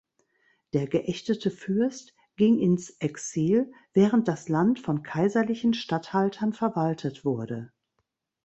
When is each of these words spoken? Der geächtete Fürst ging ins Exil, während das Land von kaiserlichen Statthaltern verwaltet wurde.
Der 0.73 0.87
geächtete 0.87 1.51
Fürst 1.51 2.15
ging 2.35 2.57
ins 2.57 2.89
Exil, 2.99 3.71
während 3.93 4.27
das 4.27 4.49
Land 4.49 4.79
von 4.79 5.03
kaiserlichen 5.03 5.75
Statthaltern 5.75 6.53
verwaltet 6.53 7.23
wurde. 7.23 7.71